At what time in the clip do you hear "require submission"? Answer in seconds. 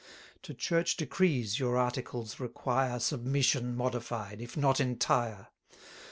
2.39-3.75